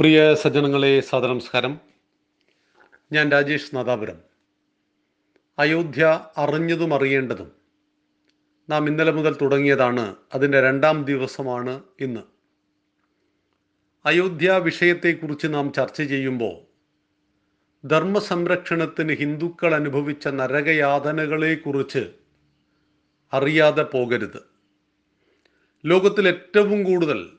[0.00, 1.80] പ്രിയ സജ്ജനങ്ങളെ സദനമസ്കാരം
[3.12, 4.18] ഞാൻ രാജേഷ് നാദാപുരം.
[5.58, 7.52] അയോധ്യ അറിഞ്ഞതും അറിയേണ്ടതും
[8.70, 10.16] നാം ഇന്നലെ മുതൽ തുടങ്ങിയതാണ്.
[10.34, 12.20] അതിന്റെ രണ്ടാം ദിവസമാണ് ഇന്ന്.
[14.04, 16.56] അയോധ്യ വിഷയത്തെക്കുറിച്ച് നാം ചർച്ച ചെയ്യുമ്പോൾ
[17.88, 22.12] ധർമ്മ സംരക്ഷണത്തിന് ഹിന്ദുക്കൾ അനുഭവിച്ച നരകയാതനകളെക്കുറിച്ച്
[23.32, 24.42] അറിയാതെ പോകരുത്.
[25.86, 27.30] ലോകത്തിൽ ഏറ്റവും കൂടുതൽ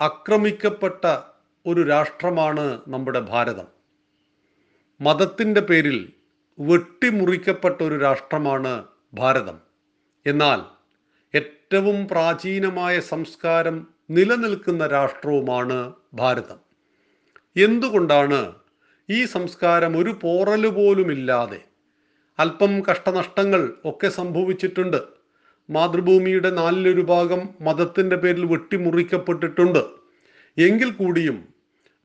[0.00, 1.35] ആക്രമിക്കപ്പെട്ട
[1.66, 3.66] ഒരു രാഷ്ട്രമാണ് നമ്മുടെ ഭാരതം.
[5.00, 6.12] മതത്തിന്റെ പേരിൽ
[6.58, 9.58] വെട്ടിമുറിക്കപ്പെട്ട ഒരു രാഷ്ട്രമാണ് ഭാരതം.
[10.26, 10.60] എന്നാൽ
[11.36, 16.58] ഏറ്റവും പ്രാചീനമായ സംസ്കാരം നിലനിൽക്കുന്ന രാഷ്ട്രവുമാണ് ഭാരതം.
[17.56, 18.54] എന്തുകൊണ്ടാണ്
[19.10, 21.60] ഈ സംസ്കാരം ഒരു പോറൽ പോലുമില്ലാതെ
[22.38, 25.02] അല്പം കഷ്ടനഷ്ടങ്ങൾ ഒക്കെ സംഭവിച്ചിട്ടുണ്ട്?
[25.70, 29.78] മാതൃഭൂമിയുടെ നാലിലൊരു ഭാഗം മതത്തിന്റെ പേരിൽ വെട്ടിമുറിക്കപ്പെട്ടിട്ടുണ്ട്.
[30.58, 31.55] എങ്കിൽ കൂടിയും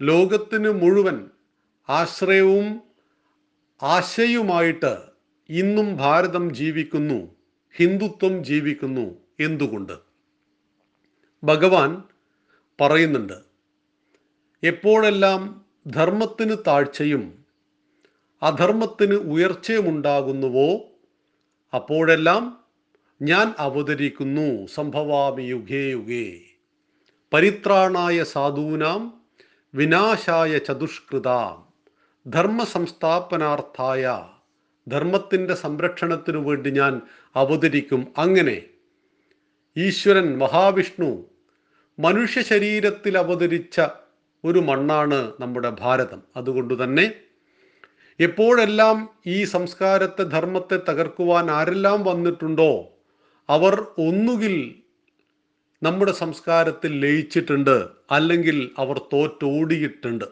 [0.02, 1.30] ലോകത്തിന് മുഴുവൻ
[1.90, 2.82] ആശ്രയവും
[3.84, 4.98] ആശയുമായിട്ട്
[5.50, 7.36] ഇന്നും ഭാരതം ജീവിക്കുന്നു
[7.76, 10.00] ഹിന്ദുത്വം ജീവിക്കുന്നു എന്തുകൊണ്ട്?
[11.44, 12.04] ഭഗവാൻ
[12.82, 13.42] പറയുന്നുണ്ട്
[14.64, 17.46] എപ്പോഴെല്ലാം ധർമ്മത്തിന് താഴ്ചയും
[18.44, 20.82] അധർമ്മത്തിന് ഉയർച്ചയുമുണ്ടാകുന്നുവോ
[21.74, 22.64] അപ്പോഴെല്ലാം
[23.22, 26.42] ഞാൻ അവതരിക്കുന്നു സംഭവാമി യുഗേ യുഗേ.
[27.34, 29.21] പരിത്രാണായ സാധൂനാം
[29.74, 31.72] വിനാശായ ചതുഷ്കൃതാം
[32.28, 34.28] ധർമ്മ സംസ്ഥാപനാർത്ഥായ
[34.88, 37.02] ധർമ്മത്തിന്റെ സംരക്ഷണത്തിനു വേണ്ടി ഞാൻ
[37.36, 38.62] അവതരിക്കും അങ്ങനെ.
[39.78, 41.26] ഈശ്വരൻ മഹാവിഷ്ണു
[42.00, 43.82] മനുഷ്യ ശരീരത്തിൽ അവതരിച്ച
[44.46, 46.22] ഒരു മണ്ണാണ് നമ്മുടെ ഭാരതം.
[46.38, 47.12] അതുകൊണ്ട് തന്നെ
[48.20, 52.88] എപ്പോഴെല്ലാം ഈ സംസ്കാരത്തെ ധർമ്മത്തെ തകർക്കുവാൻ ആരെല്ലാം വന്നിട്ടുണ്ടോ
[53.50, 54.81] അവർ ഒന്നുകിൽ
[55.84, 60.26] നമ്മുടെ സംസ്കാരത്തിൽ ലയിച്ചിട്ടുണ്ട് അല്ലെങ്കിൽ അവർ തോറ്റോടിയിട്ടുണ്ട്.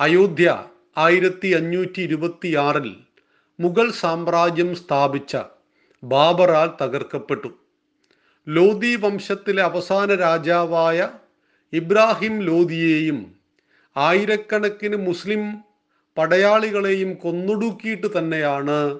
[0.00, 0.64] അയോധ്യ
[0.98, 2.96] ആയിരത്തി അഞ്ഞൂറ്റി ഇരുപത്തിയാറിൽ
[3.60, 5.36] മുഗൾ സാമ്രാജ്യം സ്ഥാപിച്ച
[6.04, 7.50] ബാബറാൽ തകർക്കപ്പെട്ടു.
[8.48, 11.08] ലോധി വംശത്തിലെ അവസാന രാജാവായ
[11.72, 13.34] ഇബ്രാഹിം ലോധിയെയും
[13.96, 15.44] ആയിരക്കണക്കിന് മുസ്ലിം
[16.18, 18.98] പടയാളികളെയും കൊന്നൊടുക്കിയിട്ട് തന്നെയാണ്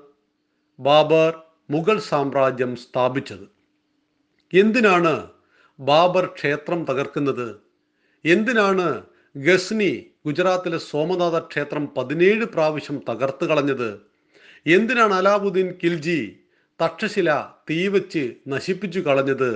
[0.81, 3.53] ബാബർ മുഗൾ സാമ്രാജ്യം സ്ഥാപിച്ചത്.
[4.60, 5.12] എന്തിനാണ്
[5.78, 7.48] ബാബർ ക്ഷേത്രം തകർക്കുന്നത്?
[8.25, 8.87] എന്തിനാണ്
[9.37, 9.92] ഗസ്നി
[10.26, 13.91] ഗുജറാത്തിലെ സോമനാഥ ക്ഷേത്രം പതിനേഴ് പ്രാവശ്യം തകർത്ത് കളഞ്ഞത്?
[14.66, 16.20] എന്തിനാണ് അലാവുദ്ദീൻ കിൽജി
[16.81, 17.31] തക്ഷശില
[17.70, 19.50] തീവച്ച് നശിപ്പിച്ചു കളഞ്ഞത്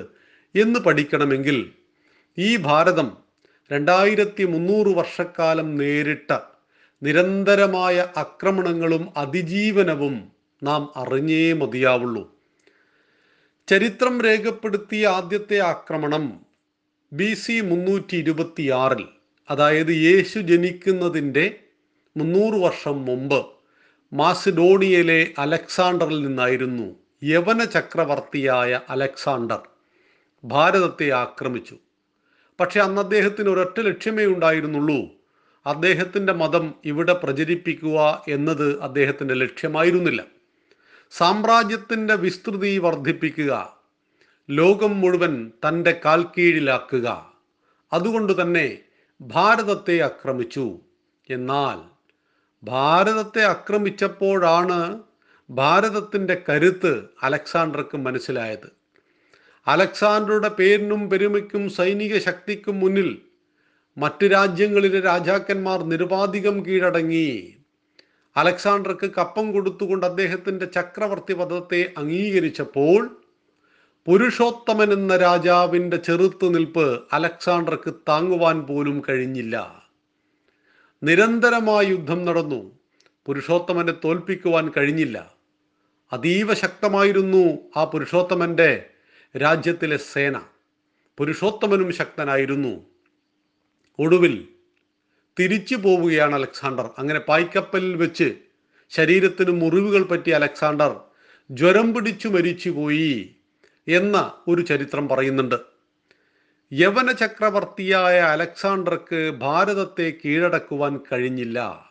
[0.54, 1.58] എന്ന് പഠിക്കണമെങ്കിൽ
[2.38, 3.08] ഈ ഭാരതം
[3.72, 6.32] രണ്ടായിരത്തി മുന്നൂറ് വർഷക്കാലം നേരിട്ട
[7.02, 10.16] നിരന്തരമായ ആക്രമണങ്ങളും അതിജീവനവും
[10.62, 12.24] നാം അറിഞ്ഞേ മതിയാവുള്ളൂ.
[13.70, 16.40] ചരിത്രം രേഖപ്പെടുത്തിയ ആദ്യത്തെ ആക്രമണം
[17.12, 19.08] ബി സി മുന്നൂറ്റി ഇരുപത്തിയാറിൽ
[19.50, 21.60] അതായത് യേശു ജനിക്കുന്നതിന്റെ
[22.16, 23.46] മുന്നൂറ് വർഷം മുമ്പ്
[24.12, 29.60] മാസിഡോണിയയിലെ അലക്സാണ്ടറിൽ നിന്നായിരുന്നു യവന ചക്രവർത്തിയായ അലക്സാണ്ടർ
[30.44, 31.76] ഭാരതത്തെ ആക്രമിച്ചു.
[32.60, 35.00] പക്ഷെ അന്ന് അദ്ദേഹത്തിന് ഒരൊറ്റ ലക്ഷ്യമേ ഉണ്ടായിരുന്നുള്ളൂ.
[35.66, 40.37] അദ്ദേഹത്തിന്റെ മതം ഇവിടെ പ്രചരിപ്പിക്കുക എന്നത് അദ്ദേഹത്തിന്റെ ലക്ഷ്യമായിരുന്നില്ല.
[41.10, 43.76] സാമ്രാജ്യത്തിന്റെ വിസ്തൃതി വർദ്ധിപ്പിക്കുക.
[44.50, 47.34] ലോകം മുഴുവൻ തന്റെ കാൽക്കീഴിലാക്കുക
[47.92, 48.78] അതുകൊണ്ട് തന്നെ
[49.20, 50.78] ഭാരതത്തെ ആക്രമിച്ചു.
[51.30, 51.98] എന്നാൽ
[52.64, 55.00] ഭാരതത്തെ ആക്രമിച്ചപ്പോഴാണ്
[55.50, 58.72] ഭാരതത്തിന്റെ കരുത്ത് അലക്സാണ്ടർക്ക് മനസ്സിലായത്.
[59.66, 63.22] അലക്സാണ്ടറുടെ പേരിനും പെരുമയ്ക്കും സൈനിക ശക്തിക്കും മുന്നിൽ
[63.98, 67.57] മറ്റ് രാജ്യങ്ങളിലെ രാജാക്കന്മാർ നിരുപാധികം കീഴടങ്ങി.
[68.38, 73.22] അലക്സാണ്ടർക്ക് കപ്പം കൊടുത്തുകൊണ്ട് അദ്ദേഹത്തിന്റെ ചക്രവർത്തി പദത്തെ അംഗീകരിച്ചപ്പോൾ
[74.06, 79.86] പുരുഷോത്തമൻ എന്ന രാജാവിന്റെ ചെറുത്തുനിൽപ്പ് അലക്സാണ്ടർക്ക് താങ്ങുവാൻ പോലും കഴിഞ്ഞില്ല.
[81.02, 82.78] നിരന്തരമായ യുദ്ധം നടന്നു.
[83.26, 85.34] പുരുഷോത്തമനെ തോൽപ്പിക്കുവാൻ കഴിഞ്ഞില്ല.
[86.12, 88.90] അതീവ ശക്തമായിരുന്നു ആ പുരുഷോത്തമന്റെ
[89.42, 90.40] രാജ്യത്തിലെ സേന.
[91.18, 92.80] പുരുഷോത്തമനും ശക്തനായിരുന്നു.
[93.98, 94.48] ഒടുവിൽ
[95.40, 96.90] തിരിച്ചു പോവുകയാണ് അലക്സാണ്ടർ.
[96.98, 98.34] അങ്ങനെ പായ്ക്കപ്പലിൽ വെച്ച്
[98.90, 101.00] ശരീരത്തിന് മുറിവുകൾ പറ്റിയ അലക്സാണ്ടർ
[101.50, 103.34] ജ്വരം പിടിച്ചു മരിച്ചുപോയി
[103.88, 105.54] എന്ന ഒരു ചരിത്രം പറയുന്നുണ്ട്.
[106.72, 111.88] യവന ചക്രവർത്തിയായ അലക്സാണ്ടർക്ക് ഭാരതത്തെ കീഴടക്കുവാൻ കഴിഞ്ഞില്ല.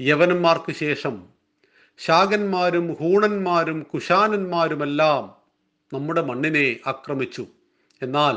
[0.00, 1.26] യവനന്മാർക്ക് ശേഷം
[1.98, 5.34] ശാകന്മാരും ഹൂണന്മാരും കുശാനന്മാരുമെല്ലാം
[5.94, 7.46] നമ്മുടെ മണ്ണിനെ ആക്രമിച്ചു.
[8.02, 8.36] എന്നാൽ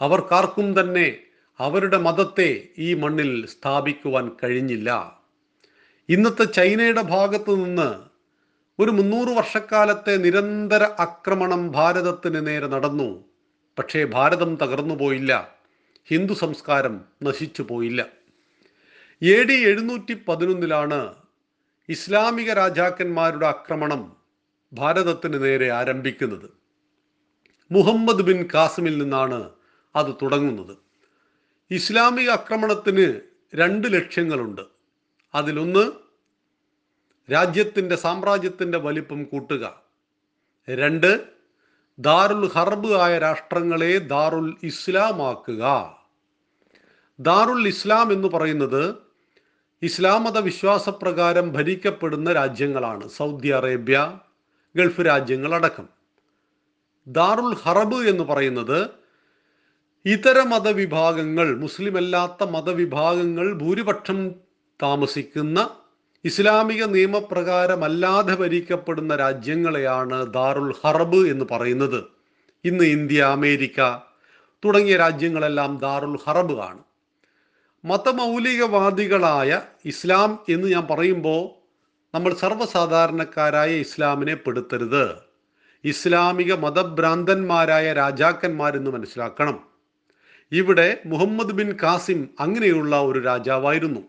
[0.00, 1.16] അവർക്കാർക്കും തന്നെ
[1.62, 4.90] അവരുടെ മതത്തെ ഈ മണ്ണിൽ സ്ഥാപിക്കുവാൻ കഴിഞ്ഞില്ല.
[6.08, 7.90] ഇന്നത്തെ ചൈനയുടെ ഭാഗത്തു നിന്ന്
[8.78, 13.24] ഒരു മുന്നൂറ് വർഷക്കാലത്തെ നിരന്തര ആക്രമണം ഭാരതത്തിന് നേരെ നടന്നു.
[13.78, 15.32] പക്ഷേ ഭാരതം തകർന്നു പോയില്ല.
[16.08, 18.06] ഹിന്ദു സംസ്കാരം നശിച്ചു പോയില്ല.
[19.22, 21.14] എ ഡി എഴുന്നൂറ്റി പതിനൊന്നിലാണ്
[21.88, 24.16] ഇസ്ലാമിക രാജാക്കന്മാരുടെ ആക്രമണം
[24.72, 26.50] ഭാരതത്തിന് നേരെ ആരംഭിക്കുന്നത്.
[27.72, 29.50] മുഹമ്മദ് ബിൻ കാസിമിൽ നിന്നാണ്
[29.96, 30.91] അത് തുടങ്ങുന്നത്.
[31.72, 33.20] ഇസ്ലാമിക ആക്രമണത്തിന്
[33.54, 34.60] രണ്ട് ലക്ഷ്യങ്ങളുണ്ട്.
[35.34, 35.92] അതിലൊന്ന്
[37.32, 39.82] രാജ്യത്തിന്റെ സാമ്രാജ്യത്തിന്റെ വലിപ്പം കൂട്ടുക.
[40.70, 41.24] രണ്ട്
[41.98, 45.96] ദാറുൽ ഹർബ് ആയ രാഷ്ട്രങ്ങളെ ദാറുൽ ഇസ്ലാമാക്കുക.
[47.20, 48.94] ദാറുൽ ഇസ്ലാം എന്ന് പറയുന്നത്
[49.82, 53.08] ഇസ്ലാം മത വിശ്വാസപ്രകാരം ഭരിക്കപ്പെടുന്ന രാജ്യങ്ങളാണ്.
[53.08, 54.20] സൗദി അറേബ്യ
[54.76, 55.88] ഗൾഫ് രാജ്യങ്ങളടക്കം.
[57.06, 59.01] ദാറുൽ ഹറബ് എന്ന് പറയുന്നത്
[60.06, 64.30] ഇതര മതവിഭാഗങ്ങൾ മുസ്ലിം അല്ലാത്ത മതവിഭാഗങ്ങൾ ഭൂരിപക്ഷം
[64.82, 65.70] താമസിക്കുന്ന
[66.24, 72.04] ഇസ്ലാമിക നിയമപ്രകാരമല്ലാതെ ഭരിക്കപ്പെടുന്ന രാജ്യങ്ങളെയാണ് ദാറുൽ ഹറബ് എന്ന് പറയുന്നത്.
[72.64, 73.96] ഇന്ന് ഇന്ത്യ അമേരിക്ക
[74.64, 76.78] തുടങ്ങിയ രാജ്യങ്ങളെല്ലാം ദാറുൽ ഹറബ് ആണ്.
[77.84, 81.48] മതമൗലികവാദികളായ ഇസ്ലാം എന്ന് ഞാൻ പറയുമ്പോൾ
[82.16, 85.16] നമ്മൾ സർവസാധാരണക്കാരായ ഇസ്ലാമിനെ പെടുത്തരുത്.
[85.84, 89.71] ഇസ്ലാമിക മതഭ്രാന്തന്മാരായ രാജാക്കന്മാരെന്ന് മനസ്സിലാക്കണം.
[90.52, 94.00] ഇവിടെ മുഹമ്മദ് ബിൻ കാസിം അങ്ങനെയുള്ള ഒരു രാജാവായിരുന്നു.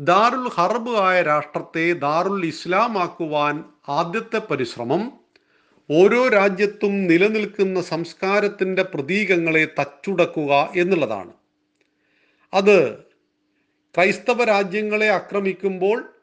[0.00, 5.12] ദാറുൽ ഹർബ് ആയ രാഷ്ട്രത്തെ ദാറുൽ ഇസ്ലാം ആക്കുവാൻ ആദ്യത്തെ പരിശ്രമം
[5.90, 11.32] ഓരോ രാജ്യത്തും നിലനിൽക്കുന്ന സംസ്കാരത്തിന്റെ പ്രതീകങ്ങളെ തച്ചുടക്കുക എന്നുള്ളതാണ്.
[12.54, 12.98] അത്
[13.94, 16.14] ക്രൈസ്തവ രാജ്യങ്ങളെ ആക്രമിക്കുമ്പോൾ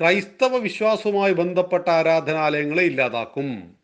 [0.00, 3.81] ക്രൈസ്തവ വിശ്വാസവുമായി ബന്ധപ്പെട്ട ആരാധനാലയങ്ങളെ ഇല്ലാതാക്കും.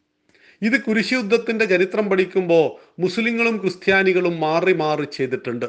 [0.63, 5.67] ഇത് കുരിശി യുദ്ധത്തിന്റെ ചരിത്രം പഠിക്കുമ്പോൾ മുസ്ലിങ്ങളും ക്രിസ്ത്യാനികളും മാറി മാറി ചെയ്തിട്ടുണ്ട്.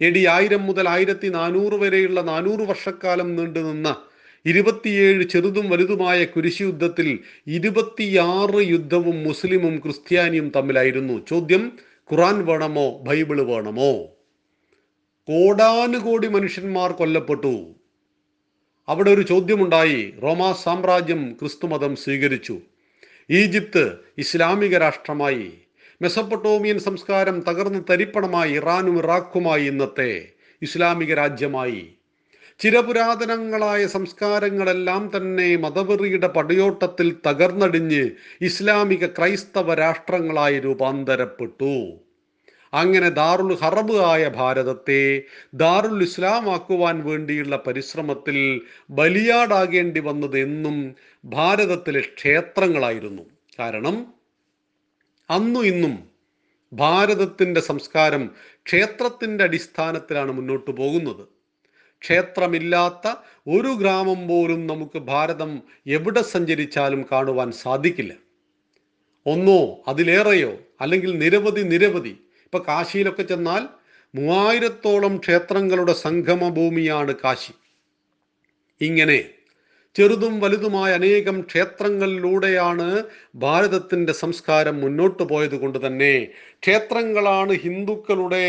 [0.00, 3.96] എ ഡി ആയിരം മുതൽ ആയിരത്തി നാനൂറ് വരെയുള്ള നാനൂറ് വർഷക്കാലം നീണ്ടു നിന്ന
[4.46, 11.26] ഇരുപത്തിയേഴ് ചെറുതും വലുതുമായ കുരിശുദ്ധത്തിൽ ഇരുപത്തിയാറ് യുദ്ധവും മുസ്ലിമും ക്രിസ്ത്യാനിയും തമ്മിലായിരുന്നു.
[11.28, 11.78] ചോദ്യം
[12.12, 13.92] ഖുറാൻ വേണമോ ബൈബിൾ വേണമോ?
[15.28, 17.74] കോടാനുകോടി മനുഷ്യന്മാർ കൊല്ലപ്പെട്ടു.
[18.88, 20.14] അവിടെ ഒരു ചോദ്യമുണ്ടായി.
[20.22, 22.60] റോമാ സാമ്രാജ്യം ക്രിസ്തുമതം സ്വീകരിച്ചു.
[23.30, 25.52] ഈജിപ്ത് ഇസ്ലാമിക രാഷ്ട്രമായി.
[26.02, 30.28] മെസപ്പൊട്ടോമിയൻ സംസ്കാരം തകർന്ന് തരിപ്പണമായി ഇറാനും ഇറാഖുമായി ഇന്നത്തെ
[30.62, 31.88] ഇസ്ലാമിക രാജ്യമായി.
[32.58, 38.10] ചിരപുരാതനങ്ങളായ സംസ്കാരങ്ങളെല്ലാം തന്നെ മതവെറിയുടെ പടയോട്ടത്തിൽ തകർന്നടിഞ്ഞ്
[38.40, 41.98] ഇസ്ലാമിക ക്രൈസ്തവ രാഷ്ട്രങ്ങളായി രൂപാന്തരപ്പെട്ടു.
[42.72, 45.22] അങ്ങനെ ദാറുൽ ഹറബ് ആയ ഭാരതത്തെ
[45.54, 48.60] ദാറുൽ ഇസ്ലാമാക്കുവാൻ വേണ്ടിയുള്ള പരിശ്രമത്തിൽ
[48.90, 50.94] ബലിയാടാകേണ്ടി വന്നത് എന്നും
[51.24, 53.22] ഭാരതത്തിലെ ക്ഷേത്രങ്ങളായിരുന്നു.
[53.60, 54.14] കാരണം
[55.30, 56.08] അന്നും ഇന്നും
[56.72, 58.30] ഭാരതത്തിന്റെ സംസ്കാരം
[58.66, 61.28] ക്ഷേത്രത്തിന്റെ അടിസ്ഥാനത്തിലാണ് മുന്നോട്ട് പോകുന്നത്.
[62.02, 63.14] ക്ഷേത്രമില്ലാത്ത
[63.48, 68.12] ഒരു ഗ്രാമം പോലും നമുക്ക് ഭാരതം എവിടെ സഞ്ചരിച്ചാലും കാണുവാൻ സാധിക്കില്ല.
[69.26, 72.14] ഒന്നോ അതിലേറെയോ അല്ലെങ്കിൽ നിരവധി നിരവധി
[72.48, 73.62] ഇപ്പൊ കാശിയിലൊക്കെ ചെന്നാൽ
[74.14, 77.52] മൂവായിരത്തോളം ക്ഷേത്രങ്ങളുടെ സംഗമ ഭൂമിയാണ് കാശി.
[78.80, 79.18] ഇങ്ങനെ
[79.96, 82.86] ചെറുതും വലുതുമായ അനേകം ക്ഷേത്രങ്ങളിലൂടെയാണ്
[83.34, 86.14] ഭാരതത്തിന്റെ സംസ്കാരം മുന്നോട്ട് പോയത് കൊണ്ട് തന്നെ
[86.62, 88.44] ക്ഷേത്രങ്ങളാണ് ഹിന്ദുക്കളുടെ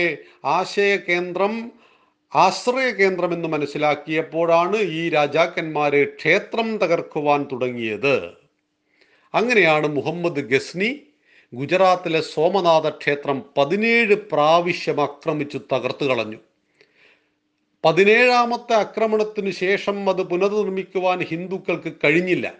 [0.58, 1.54] ആശയ കേന്ദ്രം
[2.36, 8.16] ആശ്രയ കേന്ദ്രം എന്ന് മനസ്സിലാക്കിയപ്പോഴാണ് ഈ രാജാക്കന്മാരെ ക്ഷേത്രം തകർക്കുവാൻ തുടങ്ങിയത്.
[9.34, 10.92] അങ്ങനെയാണ് മുഹമ്മദ് ഗസ്നി
[11.54, 16.38] ഗുജറാത്തിലെ സോമനാഥ ക്ഷേത്രം പതിനേഴ് പ്രാവശ്യം ആക്രമിച്ചു തകർത്തു കളഞ്ഞു.
[17.86, 22.54] പതിനേഴാമത്തെ ആക്രമണത്തിന് ശേഷം അത് പുനർനിർമ്മിക്കുവാൻ ഹിന്ദുക്കൾക്ക് കഴിഞ്ഞില്ല.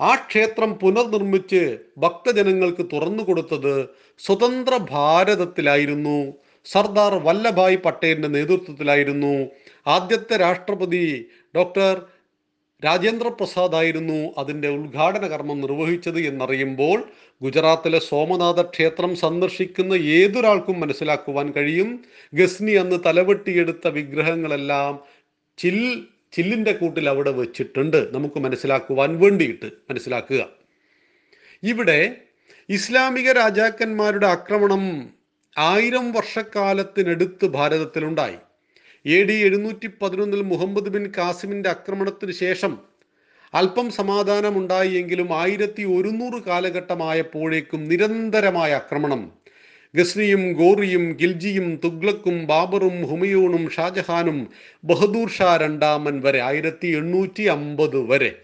[0.00, 3.88] ആ ക്ഷേത്രം പുനർനിർമ്മിച്ച് ഭക്തജനങ്ങൾക്ക് തുറന്നു കൊടുത്തത്
[4.18, 6.32] സ്വതന്ത്ര ഭാരതത്തിലായിരുന്നു.
[6.64, 9.46] സർദാർ വല്ലഭായ് പട്ടേലിന്റെ നേതൃത്വത്തിലായിരുന്നു.
[9.86, 12.02] ആദ്യത്തെ രാഷ്ട്രപതി ഡോക്ടർ
[12.84, 17.04] രാജേന്ദ്ര പ്രസാദ് ആയിരുന്നു അതിന്റെ ഉദ്ഘാടന കർമ്മം നിർവഹിച്ചത് എന്നറിയുമ്പോൾ
[17.42, 22.04] ഗുജറാത്തിലെ സോമനാഥ ക്ഷേത്രം സന്ദർശിക്കുന്ന ഏതൊരാൾക്കും മനസ്സിലാക്കുവാൻ കഴിയും.
[22.34, 25.00] ഗസ്നി അന്ന് തലവെട്ടിയെടുത്ത വിഗ്രഹങ്ങളെല്ലാം
[25.58, 28.14] ചിൽ ചില്ലിന്റെ കൂട്ടിൽ അവിടെ വെച്ചിട്ടുണ്ട്.
[28.14, 30.48] നമുക്ക് മനസ്സിലാക്കുവാൻ വേണ്ടിയിട്ട് മനസ്സിലാക്കുക.
[31.62, 32.16] ഇവിടെ
[32.68, 35.10] ഇസ്ലാമിക രാജാക്കന്മാരുടെ ആക്രമണം
[35.58, 38.36] ആയിരം വർഷക്കാലത്തിനടുത്ത് ഭാരതത്തിലുണ്ടായി.
[39.06, 42.78] എ ഡി എഴുന്നൂറ്റി പതിനൊന്നിൽ മുഹമ്മദ് ബിൻ കാസിമിന്റെ ആക്രമണത്തിന് ശേഷം
[43.54, 49.32] അല്പം സമാധാനമുണ്ടായെങ്കിലും ആയിരത്തി ഒരുന്നൂറ് കാലഘട്ടമായപ്പോഴേക്കും നിരന്തരമായ ആക്രമണം.
[49.94, 54.48] ഗസ്നിയും ഗോറിയും ഗിൽജിയും തുഗ്ലക്കും ബാബറും ഹുമയൂണും ഷാജഹാനും
[54.84, 58.38] ബഹദൂർ ഷാ രണ്ടാമൻ വരെ ആയിരത്തി എണ്ണൂറ്റി അമ്പത് വരെ.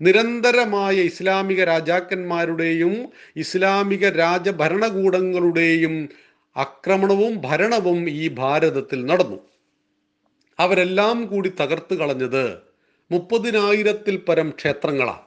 [0.00, 6.08] നിരന്തരമായ ഇസ്ലാമിക രാജാക്കന്മാരുടെയും ഇസ്ലാമിക രാജഭരണകൂടങ്ങളുടെയും
[6.56, 9.38] ആക്രമണവും ഭരണവും ഈ ഭാരതത്തിൽ നടന്നു.
[10.58, 12.58] അവരെല്ലാം കൂടി തകർത്ത് കളഞ്ഞത്
[13.12, 15.26] മുപ്പതിനായിരത്തിൽ പരം ക്ഷേത്രങ്ങളാണ്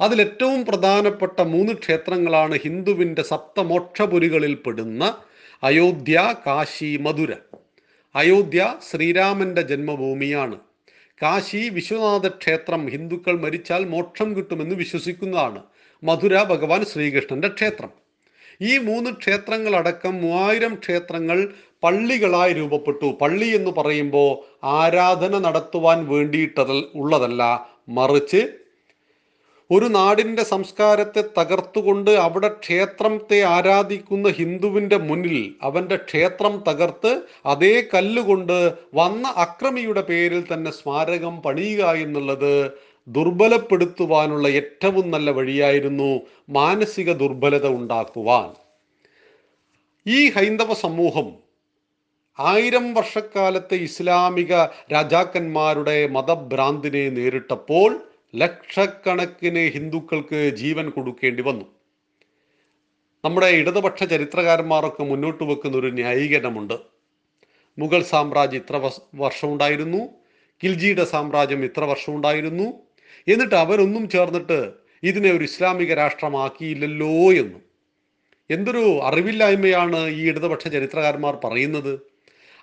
[0.00, 5.16] അതിലേറ്റവും പ്രധാനപ്പെട്ട മൂന്ന് ക്ഷേത്രങ്ങളാണ് ഹിന്ദുവിന്റെ സപ്തമോക്ഷപുരികളിൽ പെടുന്ന
[5.62, 7.32] അയോധ്യ കാശി മധുര.
[8.14, 10.58] അയോധ്യ ശ്രീരാമന്റെ ജന്മഭൂമിയാണ്.
[11.22, 15.62] കാശി വിശ്വനാഥ ക്ഷേത്രം ഹിന്ദുക്കൾ മരിച്ചാൽ മോക്ഷം കിട്ടുമെന്ന് വിശ്വസിക്കുന്നതാണ്
[16.04, 18.07] മധുര ഭഗവാൻ ശ്രീകൃഷ്ണന്റെ ക്ഷേത്രം.
[18.60, 21.48] ഈ മൂന്ന് ക്ഷേത്രങ്ങളടക്കം മൂവായിരം ക്ഷേത്രങ്ങൾ
[21.82, 23.18] പള്ളികളായി രൂപപ്പെട്ടു.
[23.20, 24.30] പള്ളി എന്ന് പറയുമ്പോൾ
[24.64, 27.42] ആരാധന നടത്തുവാൻ വേണ്ടിയിട്ടത് ഉള്ളതല്ല.
[27.88, 28.40] മറിച്ച്
[29.70, 39.28] ഒരു നാടിന്റെ സംസ്കാരത്തെ തകർത്തുകൊണ്ട് അവിടെ ക്ഷേത്രത്തെ ആരാധിക്കുന്ന ഹിന്ദുവിന്റെ മുന്നിൽ അവന്റെ ക്ഷേത്രം തകർത്ത് അതേ കല്ലുകൊണ്ട് വന്ന
[39.36, 42.54] അക്രമിയുടെ പേരിൽ തന്നെ സ്മാരകം പണിയുക എന്നുള്ളത്
[43.08, 48.54] ദുർബലപ്പെടുത്തുവാനുള്ള ഏറ്റവും നല്ല വഴിയായിരുന്നു മാനസിക ദുർബലത ഉണ്ടാക്കുവാൻ.
[50.06, 51.36] ഈ ഹൈന്ദവ സമൂഹം
[52.40, 58.00] ആയിരം വർഷക്കാലത്തെ ഇസ്ലാമിക രാജാക്കന്മാരുടെ മതഭ്രാന്തിനെ നേരിട്ടപ്പോൾ
[58.36, 61.64] ലക്ഷക്കണക്കിന് ഹിന്ദുക്കൾക്ക് ജീവൻ കൊടുക്കേണ്ടി വന്നു.
[63.24, 66.78] നമ്മുടെ ഇടതുപക്ഷ ചരിത്രകാരന്മാരൊക്കെ മുന്നോട്ട് വെക്കുന്ന ഒരു ന്യായീകരണമുണ്ട്.
[67.78, 70.08] മുഗൾ സാമ്രാജ്യം ഇത്ര വർഷം ഉണ്ടായിരുന്നു
[70.64, 72.87] കിൽജിയുടെ സാമ്രാജ്യം ഇത്ര വർഷം ഉണ്ടായിരുന്നു
[73.28, 77.62] എന്നിട്ട് അവരൊന്നും ചേർന്നിട്ട് ഇതിനെ ഒരു ഇസ്ലാമിക രാഷ്ട്രമാക്കിയില്ലല്ലോ എന്നും.
[78.50, 82.00] എന്തൊരു അറിവില്ലായ്മയാണ് ഈ ഇടതുപക്ഷ ചരിത്രകാരന്മാർ പറയുന്നത്.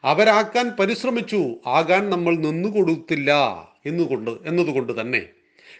[0.03, 3.31] അവരാക്കാൻ പരിശ്രമിച്ചു ആകാൻ നമ്മൾ നിന്നുകൊടുത്തില്ല
[3.85, 5.29] എന്നുകൊണ്ട് എന്നതുകൊണ്ട് തന്നെ.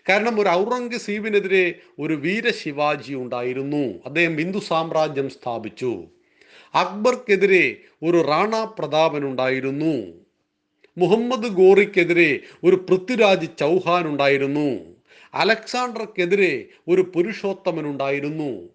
[0.10, 3.86] കാരണം ഒരു ഔറംഗസീബിനെതിരെ ഒരു വീരശിവാജി ഉണ്ടായിരുന്നു.
[4.06, 6.04] അദ്ദേഹം ഹിന്ദു സാമ്രാജ്യം സ്ഥാപിച്ചു.
[6.75, 10.25] അക്ബർക്കെതിരെ ഒരു റാണ പ്രതാപൻ ഉണ്ടായിരുന്നു.
[10.98, 14.96] മുഹമ്മദ് ഗോറിക്കെതിരെ ഒരു പൃഥ്വിരാജ് ചൗഹാൻ ഉണ്ടായിരുന്നു.
[15.34, 18.70] അലക്സാണ്ടർക്കെതിരെ ഒരു പുരുഷോത്തമൻ ഉണ്ടായിരുന്നു.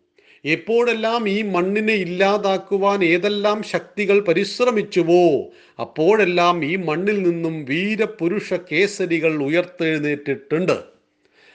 [0.44, 5.50] എപ്പോഴെല്ലാം ഈ മണ്ണിനെ ഇല്ലാതാക്കുവാൻ ഏതെല്ലാം ശക്തികൾ പരിശ്രമിച്ചുവോ
[5.80, 10.84] അപ്പോഴെല്ലാം ഈ മണ്ണിൽ നിന്നും വീരപുരുഷ കേസരികൾ ഉയർത്തെഴുന്നേറ്റിട്ടുണ്ട്.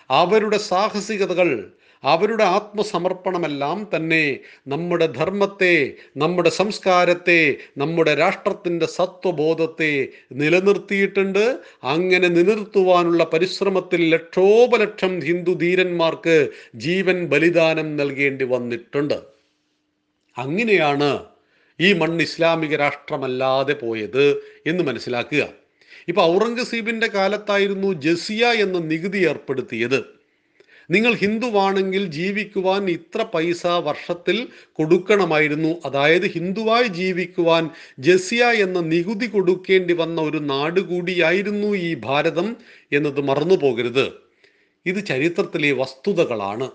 [0.10, 1.72] അവരുടെ സാഹസികതകൾ
[2.06, 11.60] അവരുടെ ആത്മസമർപ്പണമെല്ലാം തന്നെ നമ്മുടെ ധർമ്മത്തെ നമ്മുടെ സംസ്കാരത്തെ നമ്മുടെ രാഷ്ട്രത്തിന്റെ സത്വബോധത്തെ നിലനിർത്തിയിട്ടുണ്ട്.
[11.84, 19.22] അങ്ങനെ നിലനിർത്തുവാനുള്ള പരിശ്രമത്തിൽ ലക്ഷോപലക്ഷം ഹിന്ദു ധീരന്മാർക്ക് ജീവൻ ബലിദാനം നൽകേണ്ടി വന്നിട്ടുണ്ട്.
[20.38, 21.26] അങ്ങനെയാണ്
[21.80, 25.48] ഈ മണ്ണ് ഇസ്ലാമിക രാഷ്ട്രമല്ലാതെ പോയത് എന്ന് മനസ്സിലാക്കുക.
[26.08, 30.15] ഇപ്പൊ ഔറംഗസീബിന്റെ കാലത്തായിരുന്നു ജസിയ എന്ന നികുതി ഏർപ്പെടുത്തിയത്.
[30.92, 35.76] നിങ്ങൾ ഹിന്ദുവാണെങ്കിൽ ജീവിക്കുവാൻ ഇത്ര പൈസ വർഷത്തിൽ കൊടുക്കണമായിരുന്നു.
[35.86, 42.58] അതായത് ഹിന്ദുവായി ജീവിക്കുവാൻ ജസിയ എന്ന നികുതി കൊടുക്കേണ്ടി വന്ന ഒരു നാട് കൂടിയായിരുന്നു ഈ ഭാരതം
[42.94, 44.14] എന്നത് മറന്നു പോകരുത്.
[44.86, 46.72] ഇത് ചരിത്രത്തിലെ വസ്തുതകളാണ്.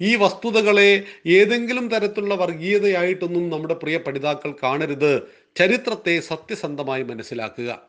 [0.00, 5.22] ഈ വസ്തുതകളെ ഏതെങ്കിലും തരത്തിലുള്ള വർഗീയതയായിട്ടൊന്നും നമ്മുടെ പ്രിയ പഠിതാക്കൾ കാണരുത്.
[5.56, 7.80] ചരിത്രത്തെ സത്യസന്ധമായി മനസ്സിലാക്കുക.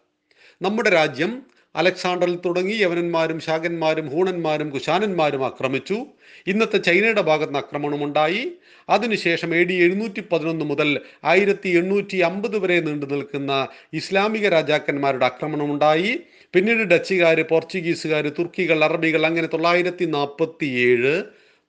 [0.61, 1.43] നമ്മുടെ രാജ്യം
[1.75, 6.05] അലക്സാണ്ടറിൽ തുടങ്ങി യവനന്മാരും ശാകന്മാരും ഹൂണന്മാരും കുശാനന്മാരും ആക്രമിച്ചു.
[6.47, 8.51] ഇന്നത്തെ ചൈനയുടെ ഭാഗത്ത് നിന്ന് ആക്രമണമുണ്ടായി.
[8.89, 16.19] അതിനുശേഷം എ ഡി എഴുന്നൂറ്റി പതിനൊന്ന് മുതൽ ആയിരത്തി എണ്ണൂറ്റി അമ്പത് വരെ നീണ്ടു നിൽക്കുന്ന ഇസ്ലാമിക രാജാക്കന്മാരുടെ ആക്രമണമുണ്ടായി.
[16.53, 21.23] പിന്നീട് ഡച്ചുകാർ പോർച്ചുഗീസുകാർ തുർക്കികൾ അറബികൾ അങ്ങനെ തൊള്ളായിരത്തി നാൽപ്പത്തി ഏഴ്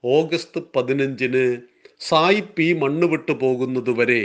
[0.05, 1.57] ഓഗസ്റ്റ് പതിനഞ്ചിന്
[1.99, 4.23] സായിപ്പ് മണ്ണ് വിട്ടു പോകുന്നതുവരെ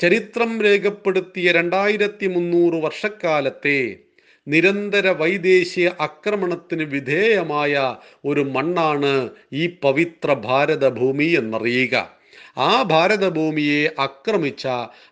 [0.00, 4.07] ചരിത്രം രേഖപ്പെടുത്തിയ രണ്ടായിരത്തി മുന്നൂറ് വർഷക്കാലത്തെ
[4.48, 7.74] നിരന്തര വൈദേശിക ആക്രമണത്തിന് വിധേയമായ
[8.24, 9.14] ഒരു മണ്ണാണ്
[9.52, 11.96] ഈ പവിത്ര ഭാരതഭൂമി എന്നറിയുക.
[12.58, 14.66] ആ ഭാരതഭൂമിയെ ആക്രമിച്ച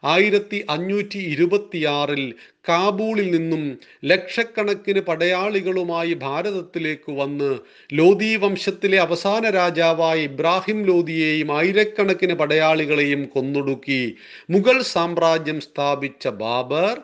[0.05, 2.23] ആയിരത്തി അഞ്ഞൂറ്റി ഇരുപത്തിയാറിൽ
[2.69, 3.63] കാബൂളിൽ നിന്നും
[4.05, 7.51] ലക്ഷക്കണക്കിന് പടയാളികളുമായി ഭാരതത്തിലേക്ക് വന്ന്
[7.91, 14.03] ലോധി വംശത്തിലെ അവസാന രാജാവായ ഇബ്രാഹിം ലോധിയെയും ആയിരക്കണക്കിന് പടയാളികളെയും കൊന്നൊടുക്കി
[14.51, 16.97] മുഗൾ സാമ്രാജ്യം സ്ഥാപിച്ച ബാബർ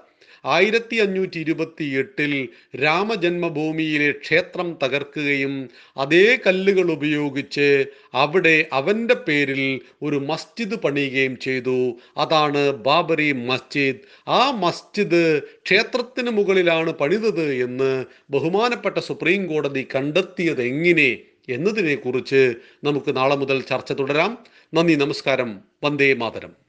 [0.45, 7.85] ആയിരത്തി അഞ്ഞൂറ്റി ഇരുപത്തി എട്ടിൽ രാമജന്മഭൂമിയിലെ ക്ഷേത്രം തകർക്കുകയും അതേ കല്ലുകൾ ഉപയോഗിച്ച്
[8.15, 11.99] അവിടെ അവന്റെ പേരിൽ ഒരു മസ്ജിദ് പണിയുകയും ചെയ്തു.
[12.17, 13.97] അതാണ് ബാബറി മസ്ജിദ്.
[14.29, 21.19] ആ മസ്ജിദ് ക്ഷേത്രത്തിന് മുകളിലാണ് പണിതത് എന്ന് ബഹുമാനപ്പെട്ട സുപ്രീം കോടതി കണ്ടെത്തിയത് എങ്ങനെ
[21.49, 24.39] എന്നതിനെക്കുറിച്ച് നമുക്ക് നാളെ മുതൽ ചർച്ച തുടരാം.
[24.75, 25.61] നന്ദി നമസ്കാരം.
[25.85, 26.62] വന്ദേ മാതരം.